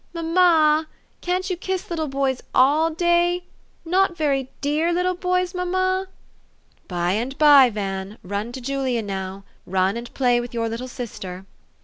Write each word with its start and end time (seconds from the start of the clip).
"Mamma, 0.15 0.87
can't 1.21 1.47
you 1.47 1.55
kiss 1.55 1.91
little 1.91 2.07
boys 2.07 2.41
all 2.55 2.89
day? 2.89 3.43
Not 3.85 4.17
very 4.17 4.49
dee 4.59 4.91
little 4.91 5.13
boys, 5.13 5.53
mamma?"" 5.53 6.07
By 6.87 7.11
and 7.11 7.37
by, 7.37 7.69
Van. 7.69 8.17
Run 8.23 8.51
to 8.53 8.59
Julia 8.61 9.03
now. 9.03 9.43
Run 9.67 9.95
and 9.95 10.11
play 10.15 10.41
with 10.41 10.55
your 10.55 10.69
little 10.69 10.87
sister." 10.87 11.45